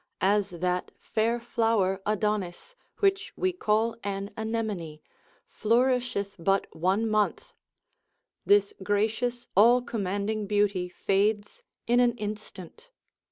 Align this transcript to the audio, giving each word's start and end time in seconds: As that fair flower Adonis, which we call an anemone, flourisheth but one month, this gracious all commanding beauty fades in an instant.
As 0.25 0.49
that 0.49 0.89
fair 0.99 1.39
flower 1.39 2.01
Adonis, 2.07 2.75
which 3.01 3.33
we 3.35 3.51
call 3.53 3.95
an 4.03 4.31
anemone, 4.35 4.99
flourisheth 5.47 6.35
but 6.39 6.65
one 6.75 7.07
month, 7.07 7.53
this 8.43 8.73
gracious 8.81 9.45
all 9.55 9.79
commanding 9.83 10.47
beauty 10.47 10.89
fades 10.89 11.61
in 11.85 11.99
an 11.99 12.13
instant. 12.17 12.89